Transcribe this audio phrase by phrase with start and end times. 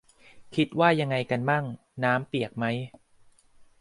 [0.55, 1.65] คิดว่ายังไงกันมั่ง?
[2.03, 2.65] น้ำเปียกไหม?